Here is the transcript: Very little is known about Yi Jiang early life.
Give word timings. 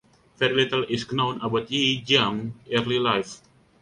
Very 0.37 0.55
little 0.55 0.83
is 0.85 1.11
known 1.11 1.39
about 1.41 1.69
Yi 1.69 2.01
Jiang 2.03 2.53
early 2.71 2.97
life. 2.97 3.39